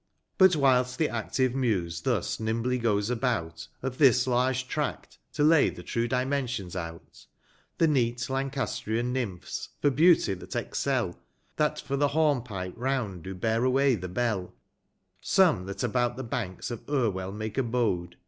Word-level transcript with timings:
But 0.39 0.55
whilst 0.55 0.97
the 0.97 1.09
active 1.09 1.53
Muse 1.53 2.01
thus 2.01 2.39
nimbly 2.39 2.79
goes 2.79 3.11
about, 3.11 3.67
Of 3.83 3.99
this 3.99 4.25
large 4.25 4.67
tract 4.67 5.19
to 5.33 5.43
lay 5.43 5.69
the 5.69 5.83
true 5.83 6.07
dimensions* 6.07 6.75
out, 6.75 7.27
20 7.77 7.77
The 7.77 7.87
neat 7.87 8.27
Lancastrian 8.27 9.13
Nymphs, 9.13 9.69
for 9.79 9.91
beauty 9.91 10.33
that 10.33 10.55
excell, 10.55 11.19
That 11.57 11.79
for 11.79 11.97
the 11.97 12.07
Horn 12.07 12.41
pipet 12.41 12.75
round 12.79 13.21
do 13.21 13.35
bear 13.35 13.63
away 13.63 13.93
the 13.93 14.09
bell; 14.09 14.55
Some 15.21 15.67
that 15.67 15.83
about 15.83 16.17
the 16.17 16.23
banks 16.23 16.71
of 16.71 16.83
Envell 16.87 17.31
make 17.31 17.59
abode. 17.59 18.17